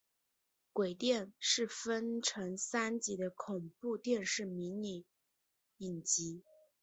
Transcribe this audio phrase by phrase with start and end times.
[0.73, 5.05] 鬼店是分成三集的恐怖电视迷你
[5.77, 6.43] 影集。